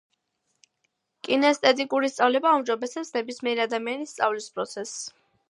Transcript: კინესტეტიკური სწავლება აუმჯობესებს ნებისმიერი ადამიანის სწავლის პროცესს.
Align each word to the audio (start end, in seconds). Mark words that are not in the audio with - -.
კინესტეტიკური 1.27 2.09
სწავლება 2.13 2.49
აუმჯობესებს 2.55 3.13
ნებისმიერი 3.19 3.65
ადამიანის 3.67 4.17
სწავლის 4.19 4.51
პროცესს. 4.59 5.07